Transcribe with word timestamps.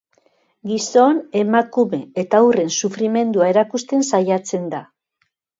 Gizon, 0.69 1.19
emakume 1.41 1.99
eta 2.23 2.41
haurren 2.45 2.73
sufrimendua 2.79 3.53
erakusten 3.55 4.05
saiatzen 4.15 4.67
da. 4.77 4.85